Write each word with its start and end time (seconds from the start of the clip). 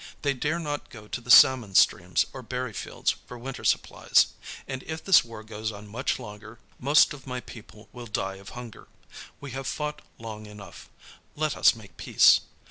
They 0.23 0.33
dare 0.33 0.57
not 0.57 0.89
go 0.89 1.07
to 1.07 1.21
the 1.21 1.29
salmon 1.29 1.75
streams 1.75 2.25
or 2.33 2.41
berry 2.41 2.73
fields 2.73 3.17
for 3.27 3.37
winter 3.37 3.63
supplies, 3.63 4.33
and 4.67 4.81
if 4.87 5.03
this 5.03 5.23
war 5.23 5.43
goes 5.43 5.71
on 5.71 5.87
much 5.87 6.17
longer 6.17 6.57
most 6.79 7.13
of 7.13 7.27
my 7.27 7.39
people 7.39 7.87
will 7.93 8.07
die 8.07 8.37
of 8.37 8.49
hunger. 8.57 8.87
We 9.39 9.51
have 9.51 9.67
fought 9.67 10.01
long 10.17 10.47
enough; 10.47 10.89
let 11.35 11.55
us 11.55 11.75
make 11.75 11.97
peace. 11.97 12.39